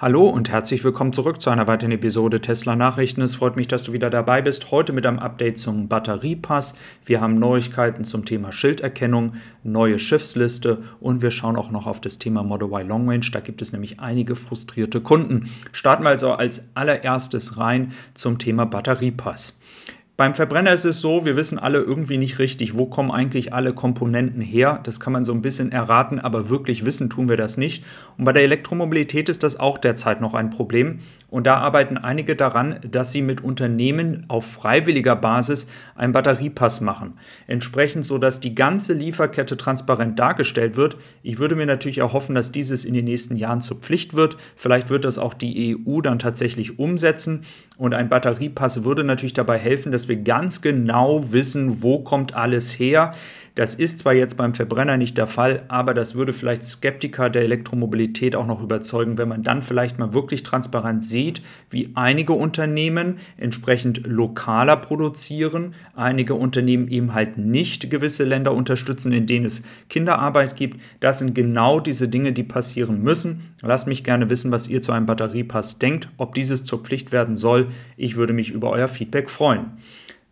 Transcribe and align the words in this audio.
Hallo 0.00 0.28
und 0.28 0.48
herzlich 0.48 0.84
willkommen 0.84 1.12
zurück 1.12 1.40
zu 1.40 1.50
einer 1.50 1.66
weiteren 1.66 1.90
Episode 1.90 2.40
Tesla 2.40 2.76
Nachrichten. 2.76 3.20
Es 3.20 3.34
freut 3.34 3.56
mich, 3.56 3.66
dass 3.66 3.82
du 3.82 3.92
wieder 3.92 4.10
dabei 4.10 4.40
bist. 4.40 4.70
Heute 4.70 4.92
mit 4.92 5.04
einem 5.04 5.18
Update 5.18 5.58
zum 5.58 5.88
Batteriepass. 5.88 6.76
Wir 7.04 7.20
haben 7.20 7.40
Neuigkeiten 7.40 8.04
zum 8.04 8.24
Thema 8.24 8.52
Schilderkennung, 8.52 9.32
neue 9.64 9.98
Schiffsliste 9.98 10.84
und 11.00 11.20
wir 11.20 11.32
schauen 11.32 11.56
auch 11.56 11.72
noch 11.72 11.88
auf 11.88 12.00
das 12.00 12.20
Thema 12.20 12.44
Model 12.44 12.68
Y 12.68 12.86
Long 12.86 13.10
Range. 13.10 13.26
Da 13.32 13.40
gibt 13.40 13.60
es 13.60 13.72
nämlich 13.72 13.98
einige 13.98 14.36
frustrierte 14.36 15.00
Kunden. 15.00 15.50
Starten 15.72 16.04
wir 16.04 16.10
also 16.10 16.30
als 16.30 16.68
allererstes 16.74 17.58
rein 17.58 17.90
zum 18.14 18.38
Thema 18.38 18.66
Batteriepass. 18.66 19.58
Beim 20.18 20.34
Verbrenner 20.34 20.72
ist 20.72 20.84
es 20.84 21.00
so, 21.00 21.24
wir 21.24 21.36
wissen 21.36 21.60
alle 21.60 21.78
irgendwie 21.78 22.18
nicht 22.18 22.40
richtig, 22.40 22.76
wo 22.76 22.86
kommen 22.86 23.12
eigentlich 23.12 23.54
alle 23.54 23.72
Komponenten 23.72 24.42
her. 24.42 24.80
Das 24.82 24.98
kann 24.98 25.12
man 25.12 25.24
so 25.24 25.32
ein 25.32 25.42
bisschen 25.42 25.70
erraten, 25.70 26.18
aber 26.18 26.48
wirklich 26.48 26.84
wissen 26.84 27.08
tun 27.08 27.28
wir 27.28 27.36
das 27.36 27.56
nicht. 27.56 27.84
Und 28.16 28.24
bei 28.24 28.32
der 28.32 28.42
Elektromobilität 28.42 29.28
ist 29.28 29.44
das 29.44 29.60
auch 29.60 29.78
derzeit 29.78 30.20
noch 30.20 30.34
ein 30.34 30.50
Problem. 30.50 30.98
Und 31.30 31.46
da 31.46 31.58
arbeiten 31.58 31.98
einige 31.98 32.34
daran, 32.34 32.80
dass 32.90 33.12
sie 33.12 33.22
mit 33.22 33.44
Unternehmen 33.44 34.24
auf 34.28 34.44
freiwilliger 34.44 35.14
Basis 35.14 35.68
einen 35.94 36.14
Batteriepass 36.14 36.80
machen. 36.80 37.18
Entsprechend 37.46 38.04
so, 38.04 38.18
dass 38.18 38.40
die 38.40 38.56
ganze 38.56 38.94
Lieferkette 38.94 39.56
transparent 39.56 40.18
dargestellt 40.18 40.76
wird. 40.76 40.96
Ich 41.22 41.38
würde 41.38 41.54
mir 41.54 41.66
natürlich 41.66 41.98
erhoffen, 41.98 42.34
dass 42.34 42.50
dieses 42.50 42.84
in 42.84 42.94
den 42.94 43.04
nächsten 43.04 43.36
Jahren 43.36 43.60
zur 43.60 43.76
Pflicht 43.76 44.14
wird. 44.14 44.36
Vielleicht 44.56 44.90
wird 44.90 45.04
das 45.04 45.18
auch 45.18 45.34
die 45.34 45.76
EU 45.86 46.00
dann 46.00 46.18
tatsächlich 46.18 46.80
umsetzen. 46.80 47.44
Und 47.78 47.94
ein 47.94 48.08
Batteriepass 48.08 48.82
würde 48.82 49.04
natürlich 49.04 49.34
dabei 49.34 49.56
helfen, 49.56 49.92
dass 49.92 50.08
wir 50.08 50.16
ganz 50.16 50.60
genau 50.62 51.32
wissen, 51.32 51.80
wo 51.82 52.00
kommt 52.00 52.34
alles 52.34 52.72
her. 52.72 53.14
Das 53.58 53.74
ist 53.74 53.98
zwar 53.98 54.14
jetzt 54.14 54.36
beim 54.36 54.54
Verbrenner 54.54 54.96
nicht 54.96 55.18
der 55.18 55.26
Fall, 55.26 55.64
aber 55.66 55.92
das 55.92 56.14
würde 56.14 56.32
vielleicht 56.32 56.64
Skeptiker 56.64 57.28
der 57.28 57.42
Elektromobilität 57.42 58.36
auch 58.36 58.46
noch 58.46 58.62
überzeugen, 58.62 59.18
wenn 59.18 59.26
man 59.26 59.42
dann 59.42 59.62
vielleicht 59.62 59.98
mal 59.98 60.14
wirklich 60.14 60.44
transparent 60.44 61.04
sieht, 61.04 61.42
wie 61.68 61.90
einige 61.96 62.34
Unternehmen 62.34 63.16
entsprechend 63.36 64.06
lokaler 64.06 64.76
produzieren, 64.76 65.74
einige 65.96 66.34
Unternehmen 66.34 66.86
eben 66.86 67.14
halt 67.14 67.36
nicht 67.36 67.90
gewisse 67.90 68.22
Länder 68.22 68.54
unterstützen, 68.54 69.10
in 69.10 69.26
denen 69.26 69.46
es 69.46 69.64
Kinderarbeit 69.88 70.54
gibt. 70.54 70.80
Das 71.00 71.18
sind 71.18 71.34
genau 71.34 71.80
diese 71.80 72.06
Dinge, 72.06 72.32
die 72.32 72.44
passieren 72.44 73.02
müssen. 73.02 73.54
Lasst 73.62 73.88
mich 73.88 74.04
gerne 74.04 74.30
wissen, 74.30 74.52
was 74.52 74.68
ihr 74.68 74.82
zu 74.82 74.92
einem 74.92 75.06
Batteriepass 75.06 75.80
denkt, 75.80 76.08
ob 76.16 76.36
dieses 76.36 76.62
zur 76.62 76.84
Pflicht 76.84 77.10
werden 77.10 77.36
soll. 77.36 77.66
Ich 77.96 78.14
würde 78.14 78.34
mich 78.34 78.52
über 78.52 78.70
euer 78.70 78.86
Feedback 78.86 79.28
freuen. 79.28 79.72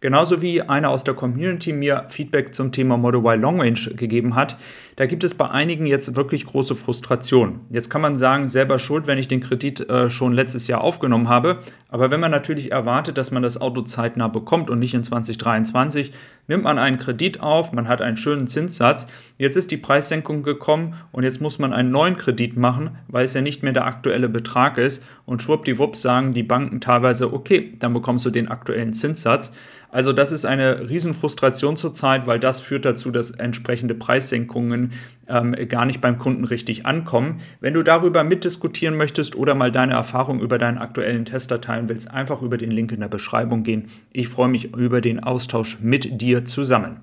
Genauso 0.00 0.42
wie 0.42 0.60
einer 0.60 0.90
aus 0.90 1.04
der 1.04 1.14
Community 1.14 1.72
mir 1.72 2.04
Feedback 2.08 2.54
zum 2.54 2.70
Thema 2.70 2.96
Model 2.96 3.20
Y 3.24 3.40
Long 3.40 3.60
Range 3.60 3.94
gegeben 3.96 4.34
hat, 4.34 4.56
da 4.96 5.04
gibt 5.04 5.24
es 5.24 5.34
bei 5.34 5.50
einigen 5.50 5.84
jetzt 5.84 6.16
wirklich 6.16 6.46
große 6.46 6.74
Frustration. 6.74 7.60
Jetzt 7.68 7.90
kann 7.90 8.00
man 8.00 8.16
sagen, 8.16 8.48
selber 8.48 8.78
schuld, 8.78 9.06
wenn 9.06 9.18
ich 9.18 9.28
den 9.28 9.42
Kredit 9.42 9.88
äh, 9.90 10.08
schon 10.08 10.32
letztes 10.32 10.68
Jahr 10.68 10.80
aufgenommen 10.80 11.28
habe. 11.28 11.58
Aber 11.88 12.10
wenn 12.10 12.18
man 12.18 12.30
natürlich 12.30 12.72
erwartet, 12.72 13.18
dass 13.18 13.30
man 13.30 13.42
das 13.42 13.60
Auto 13.60 13.82
zeitnah 13.82 14.28
bekommt 14.28 14.70
und 14.70 14.78
nicht 14.78 14.94
in 14.94 15.04
2023, 15.04 16.12
nimmt 16.48 16.64
man 16.64 16.78
einen 16.78 16.98
Kredit 16.98 17.40
auf, 17.40 17.72
man 17.72 17.88
hat 17.88 18.00
einen 18.00 18.16
schönen 18.16 18.48
Zinssatz. 18.48 19.06
Jetzt 19.36 19.56
ist 19.56 19.70
die 19.70 19.76
Preissenkung 19.76 20.42
gekommen 20.42 20.94
und 21.12 21.24
jetzt 21.24 21.42
muss 21.42 21.58
man 21.58 21.74
einen 21.74 21.90
neuen 21.90 22.16
Kredit 22.16 22.56
machen, 22.56 22.96
weil 23.08 23.24
es 23.24 23.34
ja 23.34 23.42
nicht 23.42 23.62
mehr 23.62 23.72
der 23.72 23.86
aktuelle 23.86 24.30
Betrag 24.30 24.78
ist. 24.78 25.04
Und 25.26 25.42
schwuppdiwupps 25.42 26.00
sagen 26.00 26.32
die 26.32 26.42
Banken 26.42 26.80
teilweise, 26.80 27.34
okay, 27.34 27.74
dann 27.78 27.92
bekommst 27.92 28.24
du 28.24 28.30
den 28.30 28.48
aktuellen 28.48 28.94
Zinssatz. 28.94 29.52
Also 29.90 30.12
das 30.12 30.32
ist 30.32 30.44
eine 30.44 30.88
Riesenfrustration 30.88 31.76
zurzeit, 31.76 32.26
weil 32.26 32.38
das 32.38 32.60
führt 32.60 32.84
dazu, 32.84 33.10
dass 33.10 33.30
entsprechende 33.30 33.94
Preissenkungen 33.94 34.85
ähm, 35.28 35.54
gar 35.68 35.86
nicht 35.86 36.00
beim 36.00 36.18
Kunden 36.18 36.44
richtig 36.44 36.86
ankommen. 36.86 37.40
Wenn 37.60 37.74
du 37.74 37.82
darüber 37.82 38.24
mitdiskutieren 38.24 38.96
möchtest 38.96 39.36
oder 39.36 39.54
mal 39.54 39.72
deine 39.72 39.94
Erfahrung 39.94 40.40
über 40.40 40.58
deinen 40.58 40.78
aktuellen 40.78 41.24
Tester 41.24 41.60
teilen 41.60 41.88
willst, 41.88 42.10
einfach 42.10 42.42
über 42.42 42.58
den 42.58 42.70
Link 42.70 42.92
in 42.92 43.00
der 43.00 43.08
Beschreibung 43.08 43.62
gehen. 43.62 43.88
Ich 44.12 44.28
freue 44.28 44.48
mich 44.48 44.74
über 44.74 45.00
den 45.00 45.22
Austausch 45.22 45.78
mit 45.80 46.20
dir 46.20 46.44
zusammen. 46.44 47.00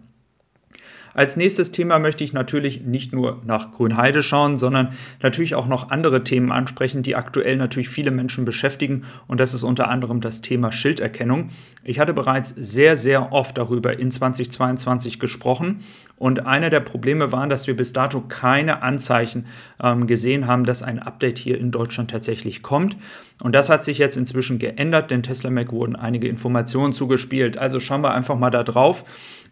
Als 1.14 1.38
nächstes 1.38 1.72
Thema 1.72 2.00
möchte 2.00 2.24
ich 2.24 2.34
natürlich 2.34 2.82
nicht 2.82 3.14
nur 3.14 3.42
nach 3.46 3.72
Grünheide 3.72 4.24
schauen, 4.24 4.58
sondern 4.58 4.94
natürlich 5.22 5.54
auch 5.54 5.68
noch 5.68 5.92
andere 5.92 6.24
Themen 6.24 6.52
ansprechen, 6.52 7.04
die 7.04 7.16
aktuell 7.16 7.56
natürlich 7.56 7.90
viele 7.90 8.10
Menschen 8.10 8.46
beschäftigen. 8.46 9.04
Und 9.28 9.40
das 9.40 9.54
ist 9.54 9.62
unter 9.62 9.90
anderem 9.90 10.22
das 10.22 10.42
Thema 10.42 10.72
Schilderkennung. 10.72 11.52
Ich 11.84 12.00
hatte 12.00 12.14
bereits 12.14 12.50
sehr, 12.50 12.96
sehr 12.96 13.32
oft 13.32 13.58
darüber 13.58 13.98
in 13.98 14.10
2022 14.10 15.20
gesprochen. 15.20 15.82
Und 16.18 16.46
einer 16.46 16.70
der 16.70 16.80
Probleme 16.80 17.32
war, 17.32 17.48
dass 17.48 17.68
wir 17.68 17.76
bis 17.76 17.92
dato 17.92 18.22
keine 18.22 18.82
Anzeichen 18.82 19.48
ähm, 19.82 20.08
gesehen 20.08 20.48
haben, 20.48 20.64
dass 20.64 20.84
ein 20.84 21.00
Update 21.00 21.38
hier 21.38 21.60
in 21.60 21.72
Deutschland 21.72 22.12
tatsächlich 22.12 22.62
kommt. 22.62 22.96
Und 23.42 23.54
das 23.56 23.70
hat 23.70 23.84
sich 23.84 23.98
jetzt 23.98 24.16
inzwischen 24.16 24.60
geändert, 24.60 25.12
denn 25.12 25.24
Tesla 25.24 25.50
Mac 25.50 25.72
wurden 25.72 25.96
einige 25.96 26.28
Informationen 26.28 26.94
zugespielt. 26.94 27.58
Also 27.58 27.80
schauen 27.80 28.02
wir 28.02 28.14
einfach 28.14 28.38
mal 28.38 28.52
da 28.52 28.64
drauf. 28.64 29.04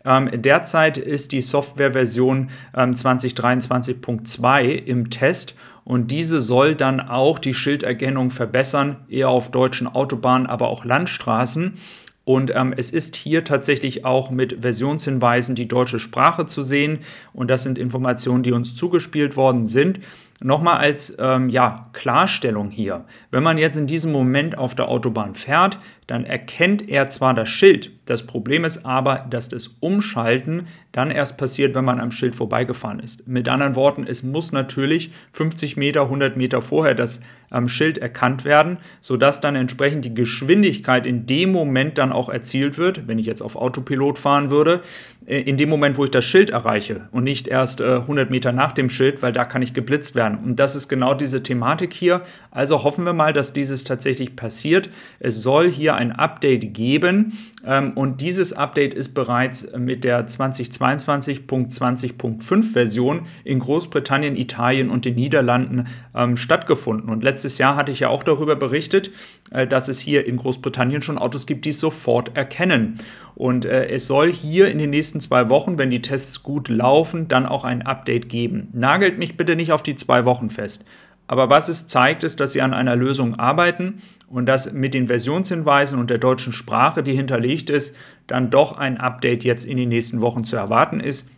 Ähm, 0.06 0.30
derzeit 0.34 0.98
ist 0.98 1.32
die 1.32 1.42
Softwareversion 1.42 2.50
ähm, 2.76 2.94
2023.2 2.94 4.64
im 4.86 5.10
Test 5.10 5.56
und 5.84 6.12
diese 6.12 6.42
soll 6.42 6.76
dann 6.76 7.00
auch 7.00 7.40
die 7.40 7.54
Schilderkennung 7.54 8.30
verbessern, 8.30 8.98
eher 9.10 9.30
auf 9.30 9.52
deutschen 9.52 9.88
Autobahnen, 9.88 10.48
aber 10.48 10.70
auch 10.70 10.86
Landstraßen. 10.86 11.78
Und 12.24 12.52
ähm, 12.56 12.74
es 12.76 12.92
ist 12.92 13.16
hier 13.16 13.44
tatsächlich 13.44 14.06
auch 14.06 14.30
mit 14.30 14.62
Versionshinweisen 14.62 15.56
die 15.56 15.68
deutsche 15.68 16.00
Sprache 16.00 16.46
zu 16.46 16.62
sehen. 16.62 17.00
Und 17.34 17.50
das 17.50 17.64
sind 17.64 17.78
Informationen, 17.78 18.44
die 18.44 18.52
uns 18.52 18.76
zugespielt 18.76 19.36
worden 19.36 19.66
sind. 19.66 20.00
Nochmal 20.44 20.78
als 20.78 21.16
ähm, 21.20 21.50
ja, 21.50 21.90
Klarstellung 21.94 22.72
hier. 22.72 23.06
Wenn 23.30 23.44
man 23.44 23.58
jetzt 23.58 23.78
in 23.78 23.88
diesem 23.88 24.12
Moment 24.12 24.58
auf 24.58 24.74
der 24.74 24.88
Autobahn 24.88 25.36
fährt, 25.36 25.78
dann 26.08 26.26
erkennt 26.26 26.90
er 26.90 27.10
zwar 27.10 27.34
das 27.34 27.50
Schild. 27.50 27.92
Das 28.06 28.26
Problem 28.26 28.66
ist 28.66 28.86
aber, 28.86 29.28
dass 29.30 29.50
das 29.50 29.68
Umschalten 29.80 30.68
dann 30.92 31.12
erst 31.12 31.38
passiert, 31.38 31.76
wenn 31.76 31.86
man 31.86 32.00
am 32.00 32.12
Schild 32.12 32.36
vorbeigefahren 32.36 33.00
ist. 33.00 33.28
Mit 33.28 33.48
anderen 33.48 33.76
Worten, 33.76 34.06
es 34.08 34.24
muss 34.24 34.52
natürlich 34.52 35.12
50 35.34 35.78
Meter, 35.78 36.04
100 36.04 36.36
Meter 36.36 36.62
vorher 36.62 36.96
das 36.96 37.22
ähm, 37.52 37.70
Schild 37.70 37.98
erkannt 37.98 38.46
werden, 38.46 38.78
sodass 39.02 39.42
dann 39.42 39.56
entsprechend 39.56 40.06
die 40.06 40.14
Geschwindigkeit 40.14 41.06
in 41.06 41.26
dem 41.26 41.52
Moment 41.52 41.98
dann 41.98 42.12
auch 42.12 42.30
erzielt 42.30 42.78
wird, 42.78 43.08
wenn 43.08 43.20
ich 43.20 43.26
jetzt 43.26 43.42
auf 43.42 43.56
Autopilot 43.56 44.18
fahren 44.18 44.50
würde, 44.50 44.82
äh, 45.26 45.42
in 45.42 45.58
dem 45.58 45.70
Moment, 45.70 45.98
wo 45.98 46.04
ich 46.04 46.12
das 46.12 46.26
Schild 46.26 46.50
erreiche 46.50 47.08
und 47.12 47.24
nicht 47.24 47.48
erst 47.48 47.82
äh, 47.82 47.98
100 47.98 48.30
Meter 48.30 48.52
nach 48.52 48.72
dem 48.72 48.90
Schild, 48.90 49.22
weil 49.22 49.34
da 49.34 49.46
kann 49.46 49.62
ich 49.62 49.74
geblitzt 49.74 50.16
werden. 50.16 50.40
Und 50.44 50.60
das 50.60 50.76
ist 50.76 50.88
genau 50.88 51.14
diese 51.14 51.44
Thematik 51.44 51.94
hier. 51.94 52.22
Also 52.50 52.84
hoffen 52.84 53.06
wir 53.06 53.14
mal, 53.14 53.34
dass 53.34 53.54
dieses 53.54 53.84
tatsächlich 53.84 54.36
passiert. 54.36 54.90
Es 55.20 55.42
soll 55.42 55.70
hier 55.70 55.96
ein 55.96 56.12
Update 56.12 56.74
geben 56.74 57.38
ähm, 57.66 57.92
und 58.02 58.20
dieses 58.20 58.52
Update 58.52 58.96
ist 58.96 59.10
bereits 59.10 59.72
mit 59.78 60.04
der 60.04 60.28
2022.20.5 60.28 62.74
Version 62.74 63.28
in 63.44 63.60
Großbritannien, 63.60 64.36
Italien 64.36 64.90
und 64.90 65.06
den 65.06 65.14
Niederlanden 65.14 65.86
ähm, 66.16 66.36
stattgefunden. 66.36 67.12
Und 67.12 67.24
letztes 67.24 67.60
Jahr 67.60 67.76
hatte 67.76 67.92
ich 67.92 68.00
ja 68.00 68.10
auch 68.10 68.24
darüber 68.24 68.56
berichtet, 68.56 69.12
äh, 69.52 69.68
dass 69.68 69.88
es 69.88 70.00
hier 70.00 70.26
in 70.26 70.38
Großbritannien 70.38 71.04
schon 71.04 71.20
Autos 71.20 71.46
gibt, 71.46 71.66
die 71.66 71.70
es 71.70 71.80
sofort 71.80 72.36
erkennen. 72.36 72.98
Und 73.36 73.66
äh, 73.66 73.86
es 73.90 74.08
soll 74.08 74.34
hier 74.34 74.72
in 74.72 74.80
den 74.80 74.90
nächsten 74.90 75.22
zwei 75.22 75.50
Wochen, 75.50 75.78
wenn 75.78 75.92
die 75.92 76.02
Tests 76.02 76.42
gut 76.42 76.70
laufen, 76.70 77.28
dann 77.28 77.46
auch 77.46 77.66
ein 77.66 77.84
Update 77.84 78.30
geben. 78.30 78.70
Nagelt 78.74 79.20
mich 79.20 79.38
bitte 79.38 79.56
nicht 79.56 79.74
auf 79.74 79.84
die 79.84 79.94
zwei 79.94 80.26
Wochen 80.26 80.50
fest. 80.50 80.86
Aber 81.32 81.50
was 81.50 81.70
es 81.70 81.88
zeigt, 81.88 82.26
ist, 82.26 82.42
dass 82.42 82.52
sie 82.52 82.62
an 82.62 82.74
einer 82.74 82.98
Lösung 82.98 83.40
arbeiten 83.40 84.02
und 84.28 84.48
dass 84.48 84.74
mit 84.74 84.94
den 84.94 85.08
Versionshinweisen 85.08 85.98
und 85.98 86.10
der 86.10 86.18
deutschen 86.18 86.52
Sprache, 86.52 87.04
die 87.04 87.16
hinterlegt 87.16 87.70
ist, 87.70 87.96
dann 88.28 88.50
doch 88.50 88.78
ein 88.78 88.98
Update 88.98 89.46
jetzt 89.46 89.64
in 89.64 89.78
den 89.78 89.88
nächsten 89.88 90.20
Wochen 90.20 90.44
zu 90.44 90.58
erwarten 90.58 91.00
ist. 91.00 91.32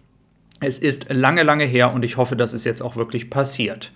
Es 0.62 0.80
ist 0.80 1.14
lange, 1.14 1.44
lange 1.44 1.66
her 1.66 1.94
und 1.94 2.04
ich 2.04 2.18
hoffe, 2.18 2.36
dass 2.36 2.54
es 2.54 2.64
jetzt 2.64 2.82
auch 2.82 2.96
wirklich 2.96 3.30
passiert. 3.30 3.92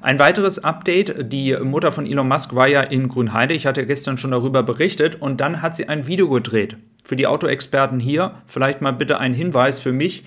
Ein 0.00 0.18
weiteres 0.18 0.64
Update, 0.64 1.32
die 1.32 1.56
Mutter 1.62 1.92
von 1.92 2.06
Elon 2.06 2.26
Musk 2.26 2.56
war 2.56 2.66
ja 2.66 2.80
in 2.80 3.06
Grünheide, 3.06 3.54
ich 3.54 3.66
hatte 3.66 3.86
gestern 3.86 4.18
schon 4.18 4.32
darüber 4.32 4.64
berichtet 4.64 5.14
und 5.22 5.40
dann 5.40 5.62
hat 5.62 5.76
sie 5.76 5.88
ein 5.88 6.08
Video 6.08 6.28
gedreht. 6.28 6.76
Für 7.04 7.14
die 7.14 7.28
Autoexperten 7.28 8.00
hier 8.00 8.34
vielleicht 8.46 8.80
mal 8.80 8.94
bitte 8.94 9.18
ein 9.18 9.32
Hinweis 9.32 9.78
für 9.78 9.92
mich. 9.92 10.24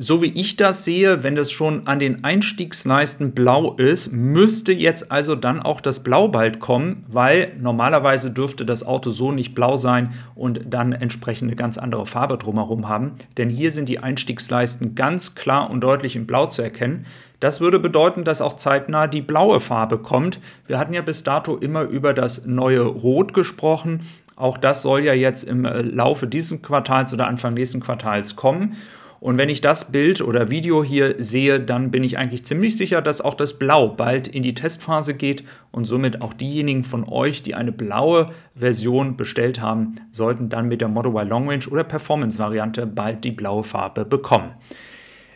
So 0.00 0.22
wie 0.22 0.26
ich 0.26 0.54
das 0.54 0.84
sehe, 0.84 1.24
wenn 1.24 1.34
das 1.34 1.50
schon 1.50 1.88
an 1.88 1.98
den 1.98 2.22
Einstiegsleisten 2.22 3.32
blau 3.32 3.74
ist, 3.74 4.12
müsste 4.12 4.72
jetzt 4.72 5.10
also 5.10 5.34
dann 5.34 5.60
auch 5.60 5.80
das 5.80 6.04
Blau 6.04 6.28
bald 6.28 6.60
kommen, 6.60 7.04
weil 7.08 7.50
normalerweise 7.60 8.30
dürfte 8.30 8.64
das 8.64 8.86
Auto 8.86 9.10
so 9.10 9.32
nicht 9.32 9.56
blau 9.56 9.76
sein 9.76 10.14
und 10.36 10.60
dann 10.72 10.92
entsprechend 10.92 11.48
eine 11.48 11.56
ganz 11.56 11.78
andere 11.78 12.06
Farbe 12.06 12.38
drumherum 12.38 12.88
haben. 12.88 13.14
Denn 13.38 13.50
hier 13.50 13.72
sind 13.72 13.88
die 13.88 13.98
Einstiegsleisten 13.98 14.94
ganz 14.94 15.34
klar 15.34 15.68
und 15.68 15.80
deutlich 15.80 16.14
in 16.14 16.28
Blau 16.28 16.46
zu 16.46 16.62
erkennen. 16.62 17.04
Das 17.40 17.60
würde 17.60 17.80
bedeuten, 17.80 18.22
dass 18.22 18.40
auch 18.40 18.54
zeitnah 18.54 19.08
die 19.08 19.20
blaue 19.22 19.58
Farbe 19.58 19.98
kommt. 19.98 20.38
Wir 20.68 20.78
hatten 20.78 20.94
ja 20.94 21.02
bis 21.02 21.24
dato 21.24 21.56
immer 21.56 21.82
über 21.82 22.14
das 22.14 22.46
neue 22.46 22.82
Rot 22.82 23.34
gesprochen. 23.34 24.06
Auch 24.36 24.58
das 24.58 24.82
soll 24.82 25.02
ja 25.02 25.12
jetzt 25.12 25.42
im 25.42 25.64
äh, 25.64 25.82
Laufe 25.82 26.28
dieses 26.28 26.62
Quartals 26.62 27.12
oder 27.12 27.26
Anfang 27.26 27.54
nächsten 27.54 27.80
Quartals 27.80 28.36
kommen. 28.36 28.76
Und 29.20 29.36
wenn 29.36 29.48
ich 29.48 29.60
das 29.60 29.90
Bild 29.90 30.20
oder 30.20 30.50
Video 30.50 30.84
hier 30.84 31.16
sehe, 31.18 31.58
dann 31.58 31.90
bin 31.90 32.04
ich 32.04 32.18
eigentlich 32.18 32.44
ziemlich 32.44 32.76
sicher, 32.76 33.02
dass 33.02 33.20
auch 33.20 33.34
das 33.34 33.58
Blau 33.58 33.88
bald 33.88 34.28
in 34.28 34.42
die 34.42 34.54
Testphase 34.54 35.14
geht 35.14 35.44
und 35.72 35.86
somit 35.86 36.22
auch 36.22 36.34
diejenigen 36.34 36.84
von 36.84 37.08
euch, 37.08 37.42
die 37.42 37.54
eine 37.54 37.72
blaue 37.72 38.30
Version 38.54 39.16
bestellt 39.16 39.60
haben, 39.60 39.96
sollten 40.12 40.48
dann 40.48 40.68
mit 40.68 40.80
der 40.80 40.88
Model 40.88 41.12
Y 41.12 41.28
Long 41.28 41.48
Range 41.48 41.66
oder 41.70 41.84
Performance 41.84 42.38
Variante 42.38 42.86
bald 42.86 43.24
die 43.24 43.32
blaue 43.32 43.64
Farbe 43.64 44.04
bekommen. 44.04 44.52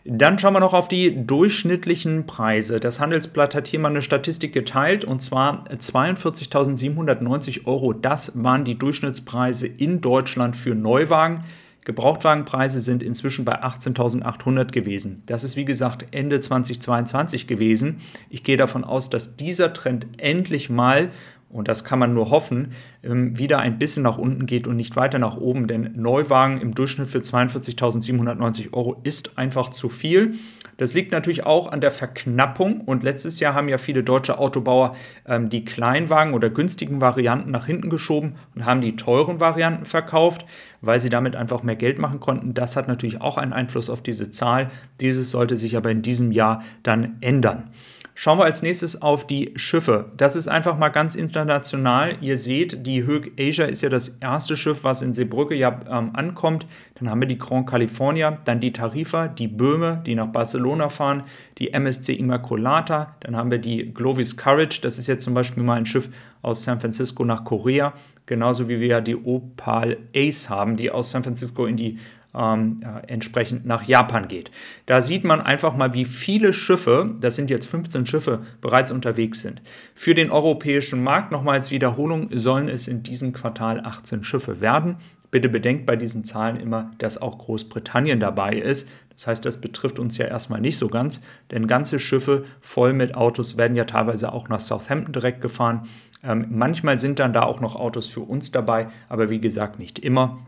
Dann 0.04 0.36
schauen 0.36 0.54
wir 0.54 0.60
noch 0.60 0.74
auf 0.74 0.88
die 0.88 1.26
durchschnittlichen 1.26 2.26
Preise. 2.26 2.80
Das 2.80 2.98
Handelsblatt 2.98 3.54
hat 3.54 3.68
hier 3.68 3.78
mal 3.78 3.90
eine 3.90 4.02
Statistik 4.02 4.52
geteilt 4.52 5.04
und 5.04 5.22
zwar 5.22 5.64
42.790 5.68 7.66
Euro. 7.66 7.92
Das 7.92 8.32
waren 8.42 8.64
die 8.64 8.76
Durchschnittspreise 8.76 9.68
in 9.68 10.00
Deutschland 10.00 10.56
für 10.56 10.74
Neuwagen. 10.74 11.44
Gebrauchtwagenpreise 11.84 12.80
sind 12.80 13.02
inzwischen 13.02 13.44
bei 13.44 13.62
18.800 13.62 14.66
gewesen. 14.70 15.22
Das 15.26 15.42
ist 15.42 15.56
wie 15.56 15.64
gesagt 15.64 16.06
Ende 16.12 16.40
2022 16.40 17.46
gewesen. 17.46 18.00
Ich 18.30 18.44
gehe 18.44 18.56
davon 18.56 18.84
aus, 18.84 19.10
dass 19.10 19.36
dieser 19.36 19.72
Trend 19.72 20.06
endlich 20.18 20.70
mal 20.70 21.10
und 21.52 21.68
das 21.68 21.84
kann 21.84 21.98
man 21.98 22.14
nur 22.14 22.30
hoffen, 22.30 22.72
ähm, 23.02 23.38
wieder 23.38 23.60
ein 23.60 23.78
bisschen 23.78 24.02
nach 24.02 24.18
unten 24.18 24.46
geht 24.46 24.66
und 24.66 24.76
nicht 24.76 24.96
weiter 24.96 25.18
nach 25.18 25.36
oben, 25.36 25.66
denn 25.66 25.92
Neuwagen 25.94 26.60
im 26.60 26.74
Durchschnitt 26.74 27.08
für 27.08 27.18
42.790 27.18 28.72
Euro 28.72 29.00
ist 29.04 29.38
einfach 29.38 29.70
zu 29.70 29.88
viel. 29.88 30.34
Das 30.78 30.94
liegt 30.94 31.12
natürlich 31.12 31.44
auch 31.44 31.70
an 31.70 31.80
der 31.80 31.90
Verknappung 31.90 32.80
und 32.80 33.02
letztes 33.02 33.38
Jahr 33.40 33.54
haben 33.54 33.68
ja 33.68 33.78
viele 33.78 34.02
deutsche 34.02 34.38
Autobauer 34.38 34.96
ähm, 35.26 35.48
die 35.50 35.64
Kleinwagen 35.64 36.34
oder 36.34 36.50
günstigen 36.50 37.00
Varianten 37.00 37.50
nach 37.50 37.66
hinten 37.66 37.90
geschoben 37.90 38.36
und 38.54 38.64
haben 38.64 38.80
die 38.80 38.96
teuren 38.96 39.38
Varianten 39.38 39.84
verkauft, 39.84 40.46
weil 40.80 40.98
sie 40.98 41.10
damit 41.10 41.36
einfach 41.36 41.62
mehr 41.62 41.76
Geld 41.76 41.98
machen 41.98 42.20
konnten. 42.20 42.54
Das 42.54 42.76
hat 42.76 42.88
natürlich 42.88 43.20
auch 43.20 43.36
einen 43.36 43.52
Einfluss 43.52 43.90
auf 43.90 44.02
diese 44.02 44.30
Zahl. 44.30 44.70
Dieses 45.00 45.30
sollte 45.30 45.56
sich 45.56 45.76
aber 45.76 45.90
in 45.90 46.02
diesem 46.02 46.32
Jahr 46.32 46.62
dann 46.82 47.18
ändern. 47.20 47.70
Schauen 48.14 48.38
wir 48.38 48.44
als 48.44 48.62
nächstes 48.62 49.00
auf 49.00 49.26
die 49.26 49.52
Schiffe. 49.56 50.12
Das 50.16 50.36
ist 50.36 50.46
einfach 50.46 50.76
mal 50.76 50.90
ganz 50.90 51.14
international. 51.14 52.18
Ihr 52.20 52.36
seht, 52.36 52.86
die 52.86 53.06
Höck 53.06 53.32
Asia 53.40 53.64
ist 53.64 53.80
ja 53.80 53.88
das 53.88 54.10
erste 54.20 54.56
Schiff, 54.56 54.84
was 54.84 55.00
in 55.00 55.14
Seebrücke 55.14 55.54
ja 55.54 55.80
ähm, 55.90 56.10
ankommt. 56.12 56.66
Dann 56.96 57.08
haben 57.08 57.20
wir 57.20 57.28
die 57.28 57.38
Grand 57.38 57.66
California, 57.66 58.38
dann 58.44 58.60
die 58.60 58.72
Tarifa, 58.72 59.28
die 59.28 59.48
Böhme, 59.48 60.02
die 60.04 60.14
nach 60.14 60.26
Barcelona 60.26 60.90
fahren, 60.90 61.22
die 61.58 61.72
MSC 61.72 62.12
Immaculata, 62.14 63.16
dann 63.20 63.36
haben 63.36 63.50
wir 63.50 63.58
die 63.58 63.92
Glovis 63.94 64.36
Courage, 64.36 64.80
das 64.82 64.98
ist 64.98 65.06
jetzt 65.06 65.24
zum 65.24 65.34
Beispiel 65.34 65.62
mal 65.62 65.76
ein 65.76 65.86
Schiff 65.86 66.10
aus 66.42 66.64
San 66.64 66.80
Francisco 66.80 67.24
nach 67.24 67.44
Korea, 67.44 67.94
genauso 68.26 68.68
wie 68.68 68.78
wir 68.78 68.88
ja 68.88 69.00
die 69.00 69.16
Opal 69.16 69.96
Ace 70.14 70.50
haben, 70.50 70.76
die 70.76 70.90
aus 70.90 71.10
San 71.10 71.24
Francisco 71.24 71.66
in 71.66 71.76
die 71.76 71.98
ähm, 72.34 72.80
äh, 72.82 73.06
entsprechend 73.08 73.66
nach 73.66 73.84
Japan 73.84 74.28
geht. 74.28 74.50
Da 74.86 75.02
sieht 75.02 75.24
man 75.24 75.40
einfach 75.40 75.76
mal, 75.76 75.94
wie 75.94 76.04
viele 76.04 76.52
Schiffe, 76.52 77.14
das 77.20 77.36
sind 77.36 77.50
jetzt 77.50 77.66
15 77.66 78.06
Schiffe, 78.06 78.40
bereits 78.60 78.90
unterwegs 78.90 79.40
sind. 79.42 79.62
Für 79.94 80.14
den 80.14 80.30
europäischen 80.30 81.02
Markt, 81.02 81.32
nochmal 81.32 81.54
als 81.56 81.70
Wiederholung, 81.70 82.28
sollen 82.32 82.68
es 82.68 82.88
in 82.88 83.02
diesem 83.02 83.32
Quartal 83.32 83.80
18 83.84 84.24
Schiffe 84.24 84.60
werden. 84.60 84.96
Bitte 85.30 85.48
bedenkt 85.48 85.86
bei 85.86 85.96
diesen 85.96 86.24
Zahlen 86.24 86.56
immer, 86.56 86.90
dass 86.98 87.20
auch 87.20 87.38
Großbritannien 87.38 88.20
dabei 88.20 88.52
ist. 88.54 88.88
Das 89.14 89.26
heißt, 89.26 89.44
das 89.44 89.60
betrifft 89.60 89.98
uns 89.98 90.18
ja 90.18 90.26
erstmal 90.26 90.60
nicht 90.60 90.78
so 90.78 90.88
ganz, 90.88 91.20
denn 91.50 91.66
ganze 91.66 91.98
Schiffe 91.98 92.44
voll 92.60 92.92
mit 92.92 93.14
Autos 93.14 93.56
werden 93.56 93.76
ja 93.76 93.84
teilweise 93.84 94.32
auch 94.32 94.48
nach 94.48 94.60
Southampton 94.60 95.12
direkt 95.12 95.40
gefahren. 95.40 95.88
Ähm, 96.22 96.46
manchmal 96.50 96.98
sind 96.98 97.18
dann 97.18 97.32
da 97.32 97.42
auch 97.42 97.60
noch 97.60 97.76
Autos 97.76 98.08
für 98.08 98.20
uns 98.20 98.52
dabei, 98.52 98.88
aber 99.08 99.30
wie 99.30 99.40
gesagt 99.40 99.78
nicht 99.78 99.98
immer. 99.98 100.38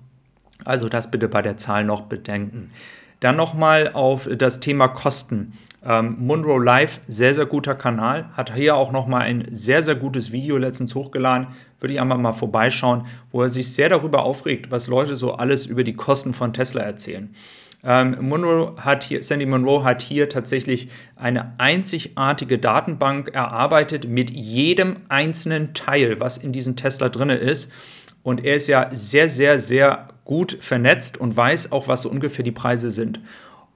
Also 0.65 0.89
das 0.89 1.11
bitte 1.11 1.29
bei 1.29 1.43
der 1.43 1.57
Zahl 1.57 1.85
noch 1.85 2.03
bedenken. 2.03 2.71
Dann 3.21 3.37
nochmal 3.37 3.91
auf 3.93 4.29
das 4.37 4.61
Thema 4.61 4.89
Kosten. 4.89 5.55
Ähm, 5.87 6.17
Munro 6.19 6.59
Live, 6.59 7.01
sehr, 7.07 7.35
sehr 7.35 7.47
guter 7.47 7.75
Kanal, 7.75 8.31
hat 8.33 8.55
hier 8.55 8.77
auch 8.77 8.91
nochmal 8.91 9.23
ein 9.23 9.47
sehr, 9.51 9.83
sehr 9.83 9.95
gutes 9.95 10.33
Video 10.33 10.57
letztens 10.57 10.95
hochgeladen. 10.95 11.49
Würde 11.81 11.95
ich 11.95 12.01
einmal 12.01 12.19
mal 12.19 12.33
vorbeischauen, 12.33 13.07
wo 13.33 13.43
er 13.43 13.51
sich 13.51 13.73
sehr 13.73 13.91
darüber 13.91 14.23
aufregt, 14.25 14.71
was 14.71 14.89
Leute 14.89 15.17
so 15.17 15.35
alles 15.35 15.67
über 15.67 15.85
die 15.85 15.95
Kosten 15.95 16.33
von 16.33 16.55
Tesla 16.55 16.83
erzählen. 16.83 17.35
Ähm, 17.85 18.17
Monroe 18.21 18.75
hat 18.79 19.05
hier, 19.05 19.23
Sandy 19.23 19.45
Monroe 19.45 19.85
hat 19.85 20.01
hier 20.01 20.29
tatsächlich 20.29 20.89
eine 21.17 21.59
einzigartige 21.59 22.59
Datenbank 22.59 23.29
erarbeitet 23.35 24.09
mit 24.09 24.31
jedem 24.31 24.97
einzelnen 25.09 25.75
Teil, 25.75 26.19
was 26.21 26.39
in 26.39 26.53
diesem 26.53 26.77
Tesla 26.77 27.11
drin 27.11 27.31
ist. 27.31 27.71
Und 28.23 28.43
er 28.43 28.57
ist 28.57 28.69
ja 28.69 28.89
sehr, 28.93 29.29
sehr, 29.29 29.59
sehr 29.59 30.09
gut 30.25 30.57
vernetzt 30.61 31.19
und 31.19 31.37
weiß 31.37 31.73
auch, 31.73 31.89
was 31.89 32.03
so 32.03 32.09
ungefähr 32.09 32.45
die 32.45 32.53
Preise 32.53 32.91
sind. 32.91 33.21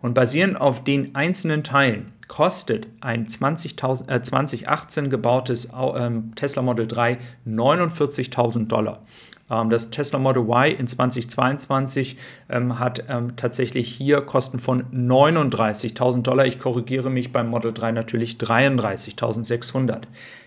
Und 0.01 0.15
basierend 0.15 0.59
auf 0.59 0.83
den 0.85 1.15
einzelnen 1.15 1.63
Teilen 1.63 2.13
kostet 2.29 2.87
ein 3.01 3.29
20 3.29 3.73
äh, 4.09 4.23
2018 4.23 5.11
gebautes 5.11 5.69
ähm, 5.97 6.33
Tesla 6.35 6.63
Model 6.63 6.87
3 6.87 7.19
49.000 7.47 8.69
Dollar. 8.69 9.03
Ähm, 9.51 9.71
das 9.71 9.91
Tesla 9.91 10.19
Model 10.19 10.43
Y 10.43 10.77
in 10.79 10.87
2022 10.87 12.17
ähm, 12.49 12.79
hat 12.79 13.05
ähm, 13.09 13.37
tatsächlich 13.37 13.89
hier 13.89 14.21
Kosten 14.21 14.59
von 14.59 14.85
39.000 14.93 16.23
Dollar. 16.23 16.47
Ich 16.47 16.59
korrigiere 16.59 17.11
mich 17.11 17.33
beim 17.33 17.49
Model 17.49 17.73
3 17.73 17.93
natürlich 17.93 18.37
33.600. 18.37 20.03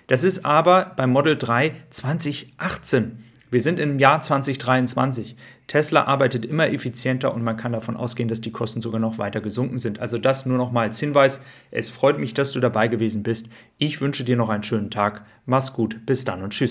Das 0.07 0.23
ist 0.23 0.45
aber 0.45 0.93
beim 0.95 1.11
Model 1.11 1.37
3 1.37 1.73
2018 1.89 3.23
wir 3.51 3.59
sind 3.59 3.81
im 3.81 3.99
Jahr 3.99 4.21
2023. 4.21 5.35
Tesla 5.67 6.05
arbeitet 6.05 6.45
immer 6.45 6.71
effizienter 6.71 7.33
und 7.33 7.43
man 7.43 7.57
kann 7.57 7.73
davon 7.73 7.97
ausgehen, 7.97 8.29
dass 8.29 8.39
die 8.39 8.51
Kosten 8.51 8.79
sogar 8.79 9.01
noch 9.01 9.17
weiter 9.17 9.41
gesunken 9.41 9.77
sind. 9.77 9.99
Also 9.99 10.17
das 10.17 10.45
nur 10.45 10.57
noch 10.57 10.71
mal 10.71 10.87
als 10.87 10.99
Hinweis. 11.01 11.43
Es 11.69 11.89
freut 11.89 12.17
mich, 12.17 12.33
dass 12.33 12.53
du 12.53 12.61
dabei 12.61 12.87
gewesen 12.87 13.23
bist. 13.23 13.49
Ich 13.77 13.99
wünsche 13.99 14.23
dir 14.23 14.37
noch 14.37 14.47
einen 14.47 14.63
schönen 14.63 14.89
Tag. 14.89 15.25
Mach's 15.45 15.73
gut. 15.73 16.05
Bis 16.05 16.23
dann 16.23 16.43
und 16.43 16.53
tschüss. 16.53 16.70